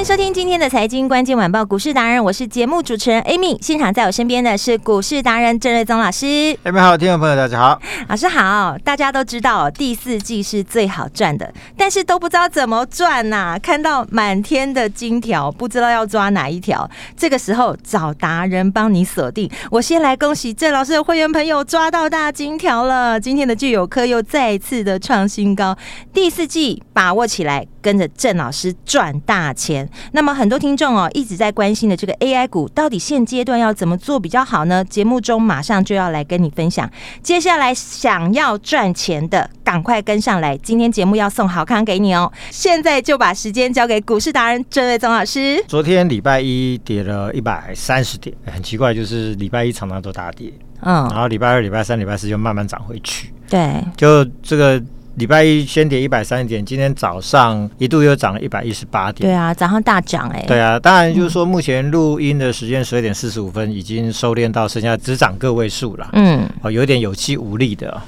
[0.00, 3.58] 迎收听今天的财经关键晚报股市达人，我是节目主持人 Amy。
[3.60, 6.24] 现场在我身边的是股市达人郑瑞宗老师。
[6.64, 8.78] Amy 好，听众朋友大家好，老师好。
[8.82, 13.58] 大家都知道第四季是最好赚的，但是都不知道怎么赚呐、啊。
[13.58, 16.88] 看到满天的金条，不知道要抓哪一条。
[17.14, 19.50] 这个时候找达人帮你锁定。
[19.70, 23.20] 我先来恭喜郑老师的会员朋友抓到大金条了。
[23.20, 25.76] 今天的聚友科又再次的创新高。
[26.10, 29.89] 第四季把握起来，跟着郑老师赚大钱。
[30.12, 34.84] 那么很多听众哦一直在关心的这个 AI 股，到底现阶段要怎么做比较好呢？
[34.84, 36.90] 节目中马上就要来跟你分享。
[37.22, 40.56] 接下来想要赚钱的，赶快跟上来！
[40.58, 42.30] 今天节目要送好康给你哦。
[42.50, 45.62] 现在就把时间交给股市达人郑瑞宗老师。
[45.68, 53.32] 昨天礼拜一跌了一百三十点，很奇怪，就是礼拜一常常都大跌，嗯，然后礼拜二、礼拜三、礼拜四就慢慢涨回去。
[53.48, 54.82] 对，就这个。
[55.16, 59.28] 礼拜一先跌一百三十点，今天早上一度又涨了一百一十八点。
[59.28, 60.46] 对啊，早上大涨哎、欸。
[60.46, 66.08] 对啊，当然就是说，目前录音的时间十二点四十五分，已经收敛到剩下只涨个位数了。
[66.12, 68.00] 嗯，哦，有点有气无力的。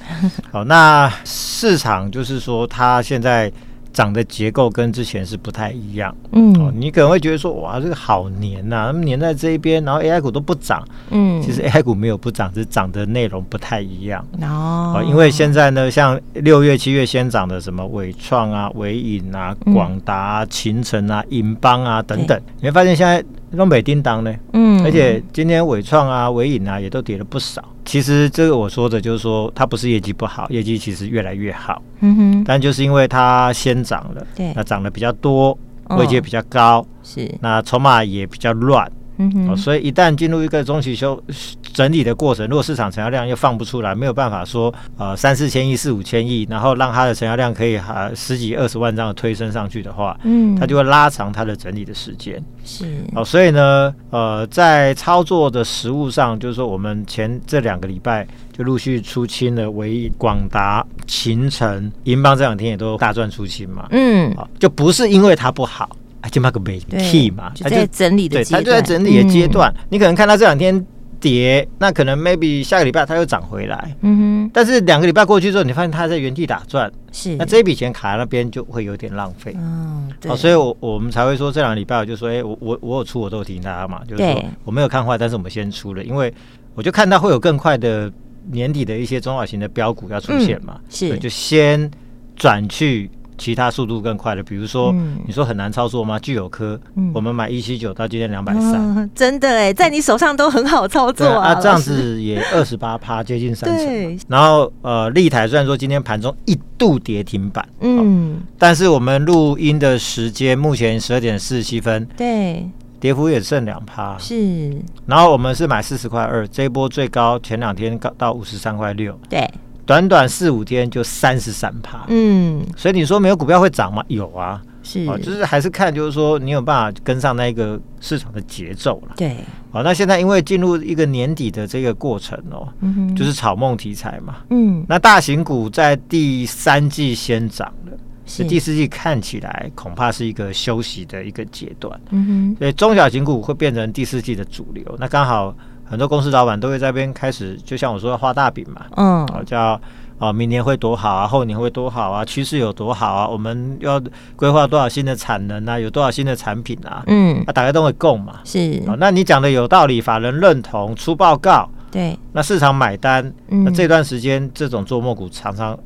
[0.51, 3.53] 好， 那市场就是说，它现在。
[3.93, 23.23] 涨的结构跟之前是不太一样，嗯，哦，你可能会觉得说，哇，这个好黏呐，那么黏在这一边，然后 AI 股都不涨，嗯，其实 AI 股没有不涨，只是涨的内容不太一样，哦，因为现在呢，像六月、七月先涨的什么伟创啊、伟影啊、广达啊、勤诚啊、银邦啊等等，你会发现现在
[23.57, 27.63] 东北叮当呢，嗯，而且今天伟创啊、伟影啊也都跌了不少。
[27.85, 31.83] 其实这个我说的就是说，它不是业绩不好，业绩其实越来越好。
[32.01, 32.45] 嗯哼。
[32.45, 35.57] 但就是因为它先涨了，对，那涨得比较多，
[35.91, 38.91] 位阶比较高，哦、是，那筹码也比较乱。
[39.19, 39.57] 嗯哼、哦。
[39.57, 41.23] 所以一旦进入一个中期休
[41.73, 52.43] 整理的过程，如果市场成交量又放不出来，没有办法说呃三四千亿、四五千亿，然后让它的成交量可以呃十几二十万张的推升上去的话，嗯，它就会拉长它的整理的时间。
[52.65, 52.85] 是
[53.15, 63.87] 哦，所以呢，呃，在操作的实务上，就是说我们前这两个礼拜就陆续出清了纬广达、秦城、银邦这两天也都大赚出清嘛。
[63.91, 65.89] 嗯，就不是因为它不好。
[66.31, 69.75] 就那个没 key 嘛，它在整理的阶段，它就在整理的阶段。
[69.91, 70.87] 你可能看到这两天
[71.23, 73.97] 跌，那可能 maybe 下个礼拜它又涨回来。
[74.01, 74.51] 嗯哼。
[74.53, 77.37] 但是两个礼拜过去之后，你发现它在原地打转，是。
[77.37, 79.55] 那这一笔钱卡在那边就会有点浪费。
[79.57, 80.37] 嗯，对。
[80.37, 86.35] 所以我我们才会说这两个礼拜我就说，哎，我我我有出，我都有提醒大家嘛，就是说我没有看坏，但是我们先出了，因为
[86.75, 88.13] 我就看到会有更快的
[88.51, 91.89] 年底的一些中小型的标股要出现嘛，是，就先
[92.35, 93.09] 转去。
[93.39, 96.19] 其他速度更快的，比如说，嗯、你说很难操作吗？
[96.19, 101.49] 具有科，嗯、我们买一七九到今天两百三，真的哎，在你手上都很好操作啊。
[101.49, 104.19] 啊这样子也二十八趴，接近三成。
[104.29, 112.69] 然后呃，立台虽然说今天盘中一度跌停板，嗯、哦，但是我们录音的时间目前十二点四十七分，对，
[113.01, 114.17] 跌幅也剩两趴。
[114.19, 114.71] 是。
[115.07, 119.51] 然后我们是买四十块二，这一波最高前两天高到五十三块六，对。
[119.85, 124.05] 短短四五天就三十三趴，嗯，所以你说没有股票会涨吗？
[124.09, 129.37] 有啊，是，哦，就是还是看就是说你有办法跟上那个市场的节奏了，对，
[129.73, 137.93] 好，那现在因为进入一个年底的这个过程哦，嗯哼，就是炒梦题材嘛，嗯，那大型股在第三季先涨了，
[138.25, 138.45] 是。
[138.45, 145.53] 第四季看起来恐怕是一个休息的一个阶段，嗯哼，所以中小型股会变成第四季的主流，那刚好。
[145.93, 149.79] 很多公司老板都会在这边开始，就像我说的画大饼嘛，嗯，叫
[150.19, 154.01] 啊，明年会多好啊，后年会多好啊，趋势有多好啊，我们要
[154.35, 165.79] 规划多少新的产能啊，有多少新的产品啊，嗯，啊大家都会供嘛，是，那你讲的有道理，法人认同，出报告，对，那市场买单，那这段时间这种做梦股常常，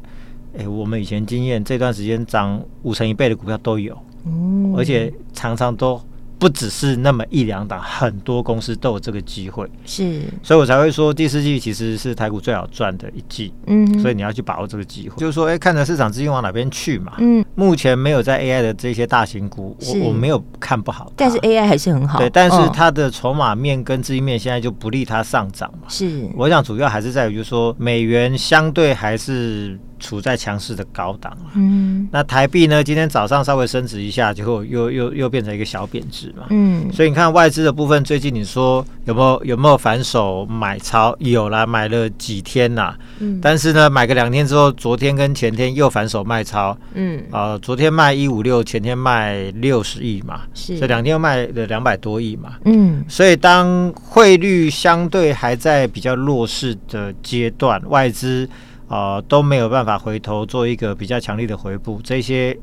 [0.56, 6.00] 哎，我们以前经验，这段时间涨五成一倍的股票都有，嗯，而且常常都。
[6.38, 29.78] 不只是那么一两档，很多公司都有这个机会，是，所以我才会说第四季其实是台股最好赚的一季，嗯，所以你要去把握这个机会，就是说，哎、欸，看着市场资金往哪边去嘛，嗯，目前没有在 AI 的这些大型股，我我没有看不好，但是 AI 还是很好，对，但是它的筹码面跟资金面现在就不利它上涨嘛，是，我想主要还是在于就是说美元相对还是。
[29.98, 32.82] 处在强势的高档了，嗯，那台币呢？
[32.84, 41.16] 今天早上稍微升值一下，结果又又又变成一个小贬值嘛，嗯，所以你看外资的部分，最近你说有没有有没有反手买超？
[41.18, 58.48] 有啦，买了几天呐，嗯，但是呢，买个两天之后，昨天跟前天又反手卖超，嗯，啊、呃，昨天卖一五六，前天卖六十亿嘛，是，这两天又卖了两百多亿嘛，嗯，所以当汇率相对还在比较弱势的阶段，外资。
[58.88, 62.56] 呃，都没有办法回头做一个比较强力的回补，这些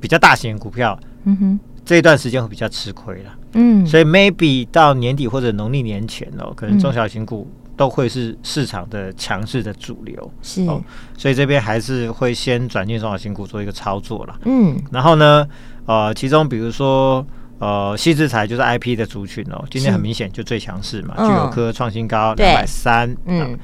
[0.00, 10.62] 比较大型股票，嗯哼，这一段时间会比较吃亏了，嗯，所以 maybe 到年底或者农历年前哦，可能中小型股都会是市场的强势的主流，是。
[10.66, 10.82] 哦，
[11.16, 15.46] 所以这边还是会先转进中小型股做一个操作了，嗯，然后呢，
[15.86, 17.26] 呃，其中比如说
[17.58, 23.58] 呃，细制材就是 IP 的族群哦，今天很明显就最强势嘛，具有科创新高两百三，嗯。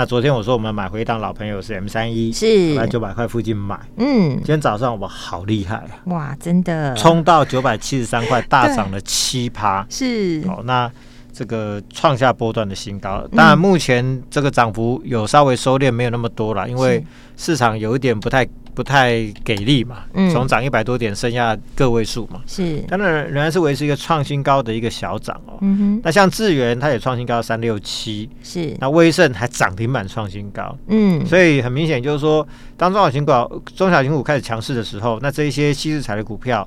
[0.00, 2.74] 那昨天我说我们买回一档老朋友是 M 三一，是。
[2.74, 6.94] 在九百块附近买，嗯，今天早上我好厉害啊，哇，真的。
[6.94, 10.42] 冲到九百七十三块，大涨了七趴，是。
[10.48, 10.90] 哦，那
[11.34, 17.04] 这个创下波段的新高，当然目前这个涨幅有稍微收敛，没有那么多了，因为
[17.36, 18.48] 市场有一点不太。
[18.74, 19.10] 不太
[19.44, 25.58] 给力嘛，从涨一百多点剩下个位数嘛，是，当然仍然是维持一个创新高的一个小涨哦。
[25.60, 32.46] 嗯哼，那像智源它也创新高三六七，是，那威盛还涨停板创新高，嗯，所以很明显就是说，
[32.76, 36.66] 当中小型股中小型股开始强势的时候，那这一些矽智财的股票，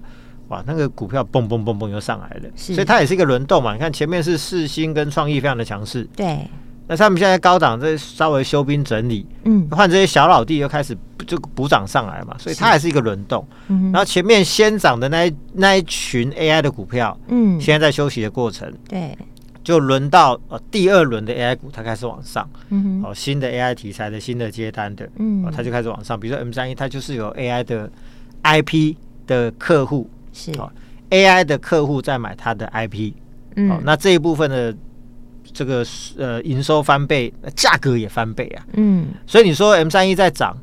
[0.49, 3.73] 哇，那个股票蹦蹦蹦蹦又上来了，是，所以它也是一个轮动嘛。
[3.73, 6.39] 你看前面是四星跟创意非常的强势，对。
[6.87, 10.95] 那他们现在高档，这稍微休兵整理，嗯，换这些小老弟又开始
[11.25, 13.45] 就补涨上来嘛，所以它还是一个轮动。
[13.69, 19.17] 嗯，然后前面先涨的那一那一群 AI 的股票，嗯，现在在休息的过程，对，
[19.63, 26.19] 就轮到呃第二轮的 AI 股，它开始往上，嗯，哦，新的 AI 题材的新的接单的，嗯，它就开始往上。
[26.19, 27.89] 比如说 M 三一，它就是有 AI 的
[28.43, 28.95] IP
[29.25, 30.51] 的客户，是。
[30.59, 30.69] 哦
[31.11, 33.13] ，AI 的客户在买它的 IP，
[33.55, 34.75] 嗯，哦，那这一部分的。
[35.53, 35.85] 这个
[36.17, 38.65] 呃营收翻倍，价格也翻倍啊。
[38.73, 40.57] 嗯，所以你说 M 三一在涨，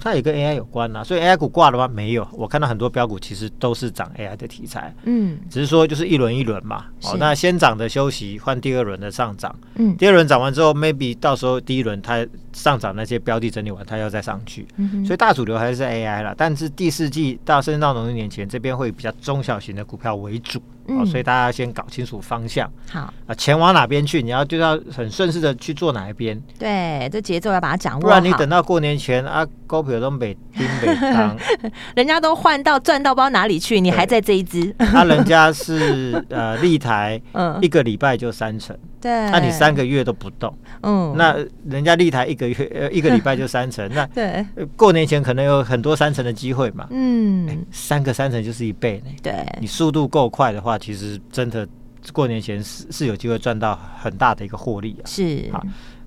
[0.00, 1.04] 它也跟 AI 有关啊。
[1.04, 1.86] 所以 AI 股挂了吗？
[1.86, 4.94] 没有，我看到很多标股其实都是涨 AI 的题材。
[5.04, 6.86] 嗯，只是说就是一轮一轮嘛。
[7.04, 9.54] 哦，那先涨的休息，换第二轮的上涨。
[9.76, 14.66] 嗯，第二轮涨完之后，maybe 到时候第一轮它上涨那些标的整理完，它要再上去。
[14.76, 16.34] 嗯，所以大主流还是 AI 啦。
[16.36, 20.60] 但是第四季到甚至到农历年前，这边会比较中小型的股票为主。
[20.86, 22.70] 哦，所以大家要先搞清楚方向。
[22.90, 26.40] 好啊，钱往哪边去，你要就要很顺势的去做哪一边。
[26.58, 28.00] 对，这节奏要把它掌握。
[28.00, 29.46] 不然你等到过年前啊，
[29.80, 31.36] 股票都没盯没 当，
[31.94, 34.74] 人家都换到赚到不知道哪里去，你还在这一支。
[34.78, 38.76] 那、啊、人家是呃立台， 嗯，一个礼拜就三成。
[39.00, 41.36] 对，那你三个月都不动，嗯，那
[41.68, 44.46] 人家立台一个月呃 一个礼拜就三成，那对，
[44.76, 51.66] 过年前可能有很多三成的机会嘛，嗯、欸，三个三成就是一倍呢，对，你速度够快的话，其实真的
[52.12, 55.50] 过年前是是有机会赚到很大的一个获利啊，是。
[55.52, 55.60] 啊。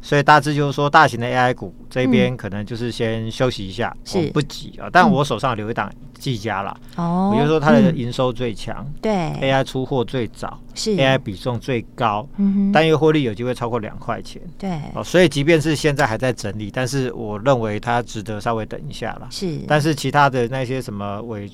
[0.05, 4.87] 所以大致就是说，大型的 AI 股这边可能就是先休息一下，是、嗯、不急啊。
[4.93, 10.95] 但我手上留一档技嘉啦，哦，我就说它的营收最强，对、嗯、，AI 出货最早，是。
[10.95, 19.57] AI 比重最高，嗯哼，单月获利有机会超过两块钱，对，哦，所以即便是现在还在整理，但是我认为它值得稍微等一下啦，是。
[19.67, 21.50] 但是其他的那些什么伟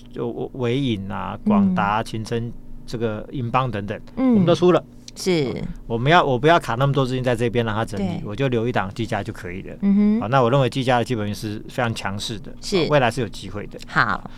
[0.55, 2.51] 伟影啊、广达、勤诚
[2.85, 4.83] 这个银邦等等，嗯，我们都出了。
[5.15, 5.53] 是，
[5.87, 9.75] 我们要我不要卡那么多资金在这边让它整理，我就留一档技嘉就可以了。
[9.81, 13.79] 嗯哼，好，那我认为技嘉的基本面是非常强势的，是未来是有机会的。
[13.87, 14.29] 好，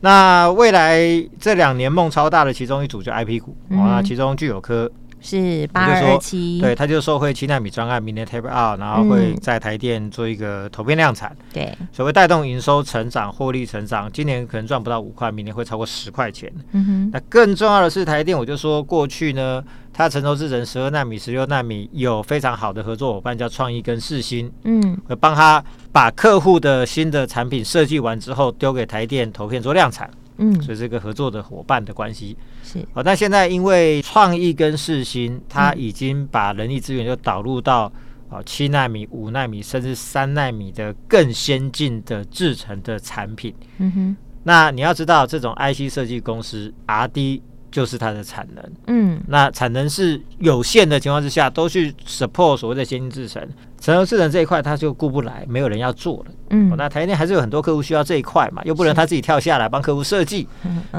[0.00, 1.00] 那未来
[1.38, 4.90] 这两年梦超大的其中一组就 IP 股，啊，其中具有科。
[5.18, 16.52] 是八二七，对，他就受惠七纳米专案，明年 tape out，然后会在台电做一个投片量产，对，所谓带动营收成长、获利成长，今年可能赚不到五块，明年会超过十块钱。
[16.72, 19.64] 嗯哼，那更重要的是台电，我就说过去呢，
[19.96, 30.10] 它成熟制程十二纳米、十六纳米有非常好的合作伙伴叫创意跟世芯，嗯，会帮他把客户的新的产品设计完之后，丢给台电投片做量产。
[30.36, 32.36] 嗯，所以这个合作的伙伴的关系。
[32.62, 32.86] 是。
[32.92, 37.90] 好，但现在因为创意跟世芯，他已经把人力资源就导入到
[38.28, 43.54] 哦七纳米、五纳米甚至三纳米的更先进的制程的产品。
[43.78, 47.42] 嗯哼，那你要知道，这种 IC 设计公司 R D
[47.76, 48.64] 就是它的产能。
[48.86, 53.46] 嗯，那产能是有限的情况之下，都去 support 所谓的先进制程。
[53.80, 56.32] 成熟制程这一块，他就顾不来，没有人要做了。
[56.50, 60.46] 嗯，那台积电还是有很多客户需要这一块嘛，又不能他自己跳下来帮客户设计，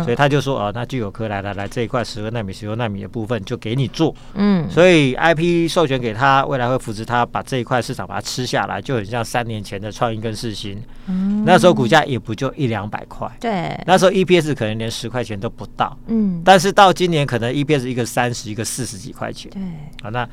[0.03, 4.13] 所以他就说哦，那就有科来来来这一块十二纳米、十六纳米的部分就给你做。
[4.33, 10.81] 嗯，所以 IP 授权给他，未来会扶持他把这一块市场把它吃下来，就很像三年前的创意跟世新。
[11.07, 13.29] 嗯，那时候股价也不就一两百块。
[13.39, 15.97] 对，那时候 EPS 可能连十块钱都不到。
[16.07, 19.49] 嗯，但是到今年可能 EPS 一个三十，一个四十几块钱。
[19.51, 19.61] 对，
[20.03, 20.27] 好那。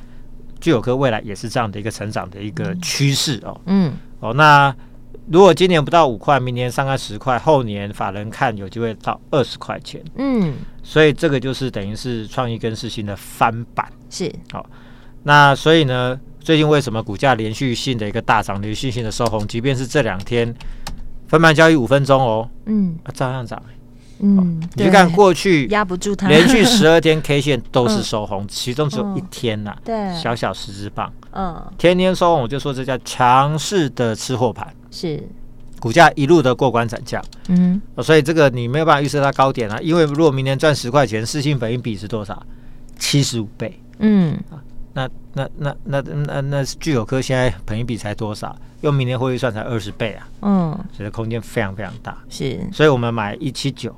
[0.61, 3.61] 聚友科未来也是这样的一个成长的一个趋势哦。
[3.67, 4.75] 嗯，哦，那
[5.31, 10.03] 如果今年不到五块，明年上看十块，后年法人看有机会到二十块钱。
[10.17, 13.91] 嗯，所以这个就是等于是创意跟世新的翻版。
[14.11, 14.67] 是，好、哦，
[15.23, 20.55] 那所以呢，最近为什么股价连续性的一个大涨，连续性的收红，即便是这两天
[21.27, 23.63] 分盘交易五分钟哦，嗯，啊、照样涨。
[24.25, 35.23] 嗯，你就看过去压不住它，连续十二天 K 线 都是收红，其中只有一天呐，对，小小十字棒，嗯，天天收红，我就说这叫强势的吃货盘，是。
[35.81, 42.43] 股价一路的过关斩将，嗯，所以这个你没有办法预测它高点啊，因为如果明年赚十块钱，市性本益比是多少？
[42.99, 44.35] 七十五倍，嗯，
[44.95, 48.57] 那那那那那那聚友科现在本益比才多少？
[48.81, 53.95] 用明年汇率算才二十倍啊，嗯，所以空间非常非常大，是，所以我们买一七九。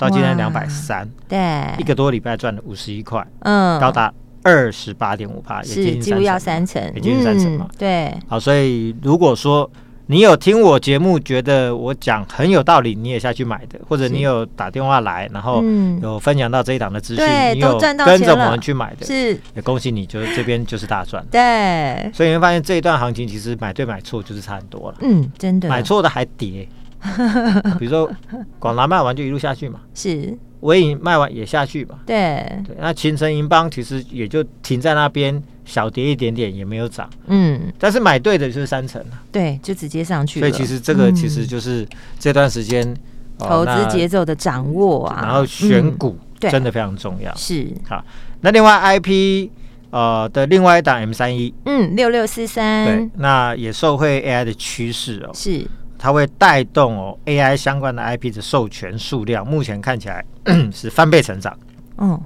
[0.00, 1.38] 到今天两百三，对，
[1.76, 4.10] 一个多礼拜赚了五十一块，嗯，高达
[4.42, 8.10] 二十八点五趴，是几乎要三成，也接近三成嘛，对。
[8.26, 9.70] 好，所以如果说
[10.06, 15.62] 你有听我节目，觉得我讲很有道理，你也下去买的，或者你有打电话来，然后
[16.00, 19.38] 有分享到这一档的资讯，你有跟着我们去买的，是。
[19.54, 22.10] 也恭喜你，就是这边就是大赚，对。
[22.14, 26.66] 所以你会发现这一段行情其实买对买错就是差很多了，嗯，真的，买错的还跌。
[27.78, 28.10] 比如说，
[28.58, 30.36] 广达卖完就一路下去嘛，是。
[30.60, 32.44] 微影卖完也下去嘛，对。
[32.66, 32.76] 对。
[32.78, 37.72] 那秦城银邦其实也就停在那边，小跌一点点，也没有涨，嗯。
[37.78, 40.46] 但是买对的就是三成了，对，就直接上去了。
[40.46, 41.88] 所以其实这个其实就是
[42.18, 42.94] 这段时间
[43.38, 47.34] 投资节奏的掌握啊，然后选股真的非常重要。
[47.34, 47.66] 是。
[47.88, 48.04] 好，
[48.42, 49.48] 那另外 IP
[49.88, 55.66] 呃的另外一档 M 三一，嗯，六六四三，对，那也受惠 AI 的趋势哦，是。
[56.02, 60.24] 它会带动哦 AI 相关的 IP 的授权数量，目前看起来
[60.72, 61.54] 是翻倍成长，
[61.98, 62.18] 嗯，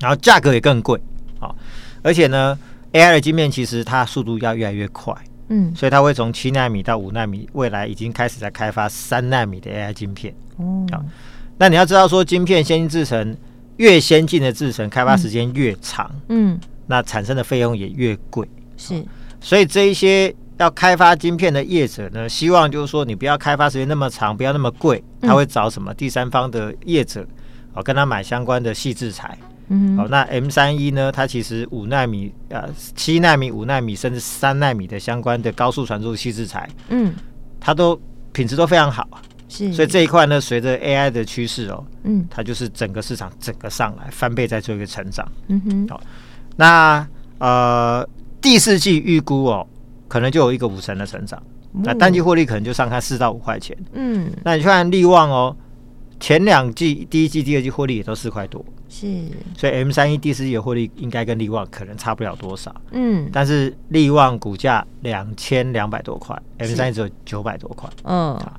[0.00, 0.98] 然后价格也更贵，
[1.38, 1.54] 好，
[2.02, 2.58] 而且呢
[2.94, 5.14] ，AI 的晶片其实它速度要越来越快，
[5.48, 11.04] 嗯，所以它会从七纳米到五纳米，未来已经开始在开发三纳米的 AI 晶片，哦，好，
[11.58, 13.36] 那你要知道说，晶片先进制程
[13.76, 19.04] 越先进的制程，开发时间越长，嗯，那产生的费用也越贵，是，
[19.38, 20.34] 所以这一些。
[20.58, 27.26] 要开发晶片的业者呢，希望就是说你不要开发时间那么长，不要那么贵，他会找什么第三方的业者，
[27.74, 29.38] 哦，跟他买相关的细制材。
[29.68, 37.14] 嗯，好，那 M 三一呢，它其实五纳米、呃七纳米、五纳米甚至三纳米的相关的高速传输细制材，嗯，
[37.60, 38.00] 它都
[38.32, 39.06] 品质都非常好，
[39.48, 45.30] 是，所以这一块呢，随着 AI 的趋势哦，嗯，它就是整个市场整个上来翻倍在做一个成长。
[45.48, 46.00] 嗯哼，好，
[46.56, 47.06] 那
[47.38, 48.08] 呃
[48.40, 49.64] 第四季预估哦。
[50.08, 51.40] 可能就有一个五成的成长，
[51.84, 53.76] 那单季获利可能就上看四到五块钱。
[53.92, 55.54] 嗯，那你去看利旺哦，
[56.18, 59.06] 前两季第一季、第二季获利也都四块多，是，
[59.56, 62.74] 所以 M 三一第四季的获利应该跟利旺可能差不了多少。
[62.92, 67.88] 嗯，但是利旺股价两千两百多块，M 三一只有九百多块。
[68.04, 68.58] 嗯，好，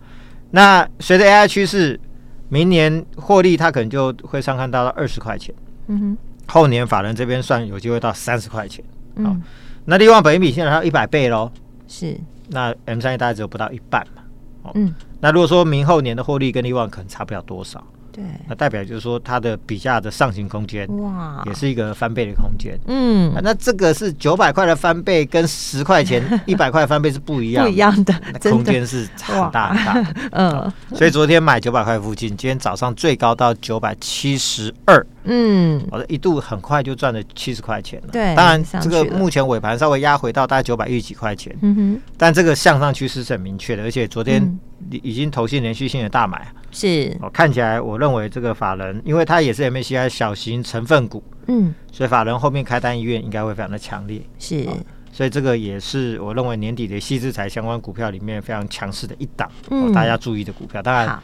[0.52, 2.00] 那随着 AI 趋势，
[2.48, 5.54] 明年获利它可能就会上看到二十块钱。
[5.88, 8.86] 嗯哼，后年法人这边算有机会到三十块钱。
[9.16, 9.42] 嗯。
[9.90, 11.52] 那利旺本益比现在还有一百倍喽，
[11.88, 12.16] 是。
[12.50, 14.22] 那 M 三一大概只有不到一半嘛，
[14.64, 14.94] 哦，嗯。
[15.20, 17.84] 那如果说明后年的获利跟利旺可能差不了多少。
[18.12, 22.76] 对，那代表就是说它的比价的上行空间哇，也是一个翻倍的空间。
[22.88, 28.14] 嗯，那这个是九百块的翻倍，跟十块钱 一百块翻倍是不一样，不一样的，
[28.50, 30.14] 空间是很大很大。
[30.32, 35.06] 嗯，所以昨天买九百块附近，今天早上最高到九百七十二。
[35.32, 38.08] 嗯，我的一度很快就赚了七十块钱了。
[38.12, 41.56] 对，当然这个目前尾盘稍微压回到大概九百一十几块钱。
[41.62, 44.60] 嗯哼，但这个向上趋势是很明确的，而且昨天
[44.90, 46.52] 已经投信连续性的大买。
[46.72, 54.22] 是，我，看起来我认为这个法人，因为它也是 MACI 小型成分股，嗯，所以法人后面开单意愿应该会非常的强烈。
[54.40, 54.68] 是，
[55.12, 60.82] 所以这个也是我认为年底的矽智财相关股票里面非常强势的一档，嗯，大家注意的股票。
[60.82, 61.20] 当然。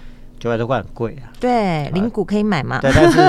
[0.46, 2.80] 九百多块很贵啊，对，零股可以买嘛？
[2.80, 3.20] 对，但是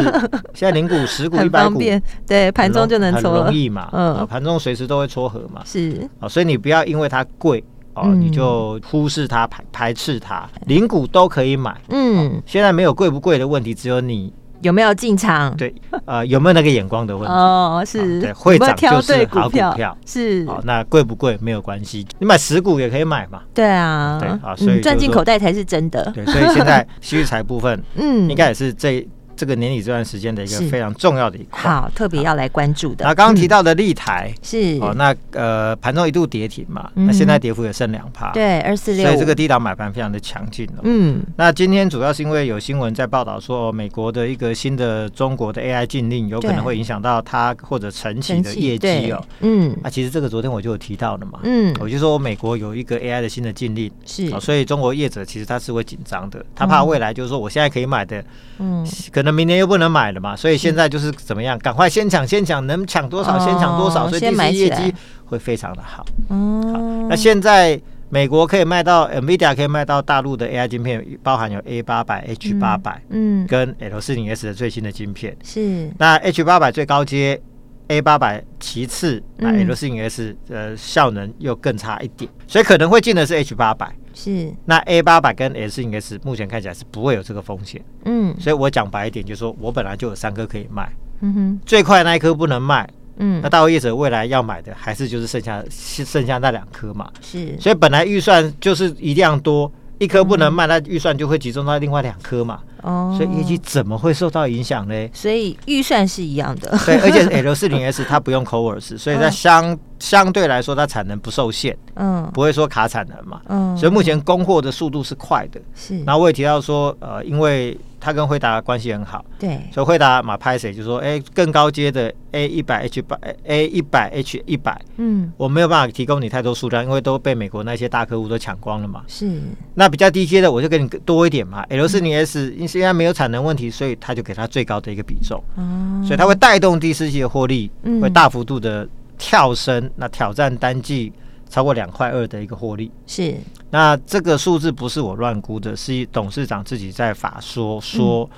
[0.53, 1.81] 现在零股、 十股、一百股，
[2.27, 14.31] 对，盘中就能撮合，很容易嘛，嗯，盘中随时都会撮合嘛，是，啊，所以你不要因为它贵哦，你就忽视它、排排斥它，零股都可以买，嗯，现在没有贵不贵的问题，只有你
[14.63, 15.57] 有没有进场？
[15.57, 17.33] 对，呃，有没有那个眼光的问题？
[17.33, 20.47] 哦，是，对，会涨就是好股票，是。
[20.47, 23.41] 好，那贵不贵没有关系，你买十股也可以买嘛。
[23.55, 26.11] 对啊，对啊，所以赚进口袋才是真的。
[26.15, 29.07] 对，所以现在 虚财部分，嗯，应该也是这。
[29.37, 33.05] 这个年底这段时间的一个非常重要的一块，好，特别要来关注的。
[33.05, 34.79] 那刚刚提到的立台是。
[34.81, 40.83] 哦，那呃盘中一度跌停嘛，那现在跌幅也剩两趴，对，二四六，所以这个低档买盘非常的强劲了。
[40.83, 49.23] 嗯，那今天主要是因为有新闻在报道说，美国的一个新的中国的 AI 禁令有可能会影响到它或者晨起的业绩哦。
[49.41, 58.25] 嗯，那其实这个昨天我就有提到了嘛，嗯，我就说美国有一个 AI 的新的禁令是，所以中国业者其实他是会紧张的，他怕未来就是说我现在可以买的，
[58.59, 66.07] 嗯，可那明年又不能买了嘛，所以现在就是怎么样，赶快先抢先抢，能抢多少先抢多少，所以第四季业绩会非常的好。
[66.31, 67.79] 嗯，那现在
[68.09, 75.91] 美国可以卖到 NVIDIA 可以卖到大陆的 AI 晶片，包含有 A 八百、H 八百，嗯，跟 L 四零 S 的最新的晶片是。
[75.99, 77.41] 那 H 八百最高阶
[77.89, 83.93] ，A 八百其次，那 L 四零 S 呃效能又更差一点，所以可能会进的是 H 八百。
[84.17, 102.61] 是，那 A 八百跟 S 应该是目前看起来是不会有这个风险，嗯，所以我讲白一点，就是说我本来就有三颗可以卖，嗯哼，最快那一颗不能卖，嗯，那大陆业者未来要买的还是就是剩下剩下那两颗嘛，是，所以本来预算就是一样多，一颗不能卖，那预算就会集中到另外两颗嘛。
[102.83, 105.09] 哦，所以业绩怎么会受到影响呢？
[105.13, 115.99] 所以预算是一样的， 对，而且 L 四零 S 它不用 Covers，所以它相相对来说它产能不受限，嗯，不会说卡产能嘛，嗯，所以目前供货的速度是快的，是。
[116.05, 117.77] 然后我也提到说，呃，因为
[118.07, 129.29] 他跟惠达关系很好，对，所以惠达马拍谁就说，哎，更高阶的 A 一百 H 八 A 一百 H 一百，嗯，我没有办法提供你太多数量，因为都被美国那些大客户都抢光了嘛，是。
[129.75, 137.69] 那比较低阶的我就给你多一点嘛，L 四零 S 因现在没有产能问题，所以他就给他最高的一个比重，哦，所以它会带动第四季的获利，
[138.01, 141.13] 会大幅度的跳升，那挑战单季
[141.49, 143.35] 超过两块二的一个获利，是。
[143.71, 148.29] 那这个数字不是我乱估的，是董事长自己在法说说，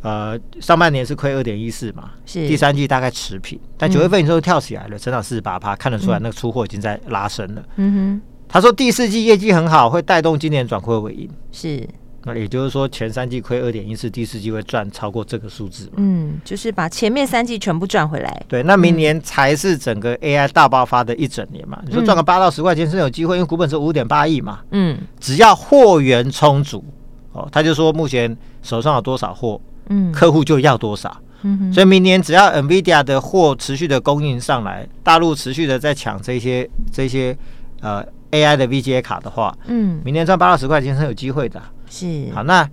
[0.00, 7.62] 呃，上半年是亏二点一四嘛，是第三季大概持平，但九月份你说跳起来了，成长四十八趴，看得出来那个出货已经在拉升了。
[7.76, 11.88] 嗯哼，他说第四季业绩很好，会带动今年转亏为盈，是。
[12.24, 15.90] 那也就是说，前三季亏二点一四，第四季会赚超过这个数字。
[15.96, 18.42] 嗯，就是把前面三季全部赚回来。
[18.46, 21.78] 对，那明年才是整个 AI 大爆发的一整年嘛？
[21.82, 24.60] 嗯、你说赚个八到十块钱是有机会，因为股本是五点八亿嘛。
[24.70, 26.84] 嗯，只要货源充足，
[27.32, 31.16] 哦，他就说目前手上有多少货，嗯，客户就要多少。
[31.42, 37.36] 嗯，所以明年只要 NVIDIA 的货持续的供应上来，大陆持续的在抢这些这些
[37.80, 41.60] 呃 AI 的 VGA 卡的话，嗯，明年赚八到十块钱是有机会的。
[41.92, 42.32] 是。
[42.32, 42.66] 好，那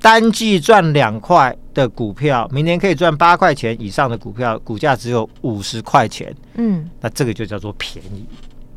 [0.00, 8.26] 单季赚两块的股票，明年可以赚八块钱以上的股票，股价只有五十块钱，嗯，那这个就叫做便宜，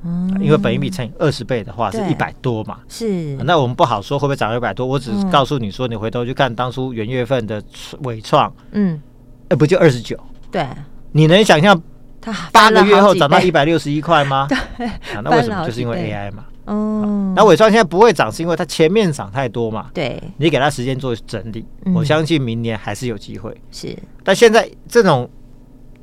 [0.04, 7.62] 嗯，因为本一比乘以二十倍的话是一百多嘛，是，那我们不好说会不会涨一百多，我只是告诉你说，你回头去看当初元月份的
[8.04, 9.02] 伟创，嗯，
[9.50, 10.18] 哎，不就二十九？
[10.52, 10.66] 对，
[11.12, 11.82] 你能想象
[12.22, 14.48] 它八个月后涨到一百六十一块吗？
[14.78, 14.90] 对，
[15.24, 15.66] 那为什么？
[15.66, 16.46] 就是因为 AI 嘛。
[16.68, 19.88] 哦，那尾创现在不会涨，是因为它前面涨太多嘛？
[19.94, 23.56] 对，你给它时间做整理，嗯、我相信明年还是有机会。
[23.72, 25.30] 是，但现在这种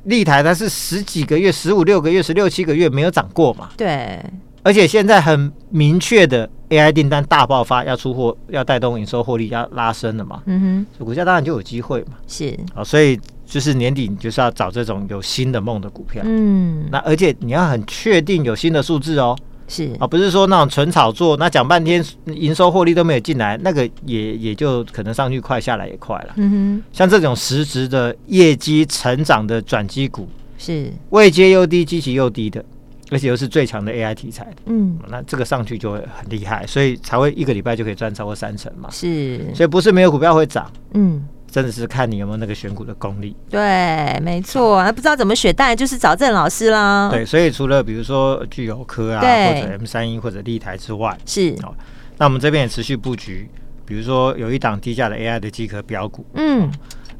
[0.05, 3.69] 立台它是十几个月、十五六个月、十六七个月没有涨过嘛？
[3.77, 4.19] 对，
[4.63, 10.41] 而且现在很明确的 AI 订单大爆发，要出货，要带动营收获利，要拉升了嘛？
[10.47, 12.17] 嗯哼，股价当然就有机会嘛。
[12.27, 16.23] 是啊，所以就是年底你就是要找这种有新的梦的股票。
[16.25, 19.37] 嗯，那而且你要很确定有新的数字哦。
[19.67, 26.33] 是啊，不是说那种纯炒作，那讲半天营收获利都没有进来，那个也也就可能上去快，下来也快了。
[26.35, 32.63] 嗯哼，像这种实质的业绩成长的转机股，是位阶又低，基期又低的，
[33.09, 34.57] 而且又是最强的 AI 题材的。
[34.67, 38.89] 嗯，那这个上去就会很厉害，所以才会一个礼拜就可以赚超过三成嘛。
[38.91, 40.71] 是，所以不是没有股票会涨。
[40.93, 41.27] 嗯。
[41.55, 43.33] 真的是看你有没有那个选股的功力。
[43.49, 47.07] 对，没错，那不知道怎么选，当然就是找郑老师啦。
[47.09, 51.73] 对，所以除了比如说聚友科啊，或者 M 三一或者立台之外，是哦，
[52.17, 53.49] 那我们这边也持续布局，
[53.85, 56.69] 比如说有一档低价的 AI 的机壳标股，嗯。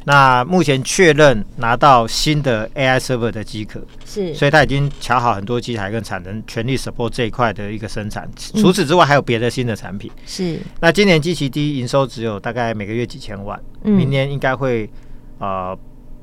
[0.07, 8.29] 那目前确认拿到新的 AI server 的机壳，是，所以他已经调好很多机台跟产能，全力 support 这一块的一个生产。
[8.35, 10.11] 除此之外，还有别的新的产品。
[10.25, 10.59] 是。
[10.79, 14.87] 那今年机器第一，营收只有大概每个月几千万，明年应该会
[15.39, 15.75] 呃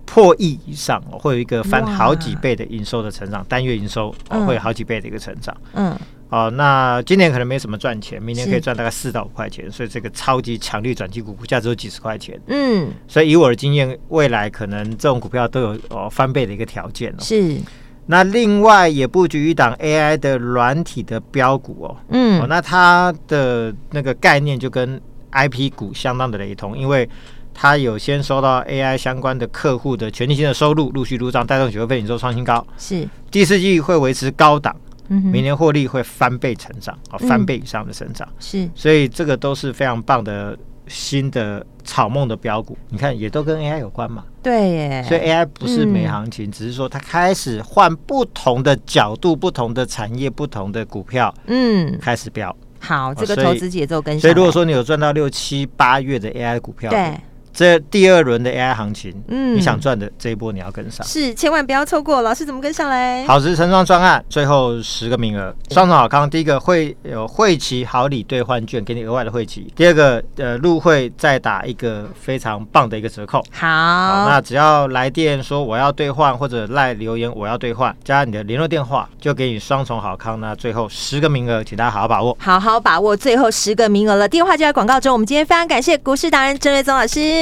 [0.06, 4.14] 破亿以上，会有一个翻好几倍的营收的成长，单月营收
[4.46, 5.56] 会有好几倍的一个成长。
[5.74, 5.98] 嗯。
[6.32, 12.40] 哦，那今年可能没什么赚钱，明年可以赚大概四到五块钱，所以这个超级强力转机股股价只有几十块钱。
[12.46, 17.20] 嗯，所以以我的经验，未来可能这种股票都有哦翻倍的一个条件哦。
[17.20, 17.58] 是。
[18.06, 21.96] 那另外也布局一档 AI 的软体的标股哦。
[22.08, 22.40] 嗯。
[22.40, 24.98] 哦，那它的那个概念就跟
[25.32, 27.06] IP 股相当的雷同，因为
[27.52, 32.66] 它有先收到 AI 相关的客户的全利金的收入陆续入账，带动许多费营收创新高。
[32.78, 33.06] 是。
[33.30, 34.74] 第四季会维持高档。
[35.08, 42.76] 明年获利会翻倍成长，啊，翻倍以上的成长，是，所以这个都是非常棒的新的草梦的标股。
[42.88, 44.24] 你看，也都跟 AI 有关嘛？
[44.42, 45.04] 对耶。
[45.06, 52.54] 所以 AI 不是没行情，只是说它开始换不同的角度、不同的产业、不同的股票，嗯，开始标。
[52.78, 54.20] 好，这个投资节奏跟上。
[54.20, 57.14] 所以如果说你有赚到六七八月的 AI 股票，对。
[57.52, 62.22] 这第二轮的 AI 行情，嗯，你想赚的这一波你要跟上，是千万不要错过。
[62.22, 63.24] 老师怎么跟上来？
[63.26, 66.28] 好事成双专案，最后十个名额，双重好康。
[66.28, 69.72] 第一个会有会齐好礼兑换券，给你额外的会齐。
[69.76, 73.44] 第二个，呃，入会再打一个非常棒的一个折扣。
[73.50, 80.40] 好，好，那只要来电说我要兑换，或者赖留言我要兑换，加你的联络电话，就给你双重好康。
[80.40, 84.26] 那最后十个名额，请大家好好把握，好好把握最后十个名额了。
[84.26, 85.12] 电话就在广告中。
[85.12, 87.41] 我们今天非常感谢股市达人郑瑞宗老师。